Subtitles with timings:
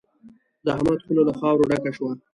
[0.65, 2.11] د احمد خوله له خاورو ډکه شوه.